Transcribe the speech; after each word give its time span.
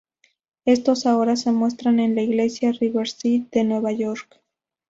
Estos 0.65 1.05
ahora 1.05 1.35
se 1.35 1.51
muestran 1.51 1.99
en 1.99 2.15
la 2.15 2.23
iglesia 2.23 2.71
Riverside 2.71 3.47
de 3.51 3.63
Nueva 3.63 3.91
York. 3.91 4.41